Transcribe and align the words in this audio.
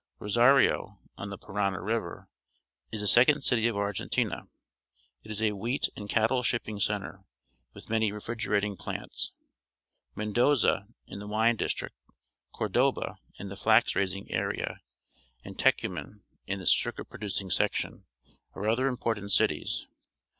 Rosario, 0.17 0.97
on 1.15 1.29
the 1.29 1.37
Parana 1.37 1.79
River, 1.79 2.27
is 2.91 3.01
the 3.01 3.07
second 3.07 3.43
city 3.43 3.67
of 3.67 3.77
Argentina. 3.77 4.47
It 5.23 5.29
is 5.29 5.43
a 5.43 5.51
wheat 5.51 5.89
and 5.95 6.09
cattle 6.09 6.41
shipping 6.41 6.79
centre, 6.79 7.23
with 7.75 7.87
many 7.87 8.11
refrigerating 8.11 8.77
plants. 8.77 9.31
Mendoza, 10.15 10.87
in 11.05 11.19
the 11.19 11.27
wine 11.27 11.55
district, 11.55 11.95
Corboda, 12.51 13.17
in 13.37 13.49
the 13.49 13.55
flax 13.55 13.93
raising 13.95 14.31
area, 14.31 14.79
and 15.43 15.59
Tecuman, 15.59 16.23
in 16.47 16.57
the 16.57 16.65
sugar 16.65 17.03
producing 17.03 17.51
section, 17.51 18.07
are 18.55 18.67
other 18.67 18.87
important 18.87 19.31
cities. 19.31 19.85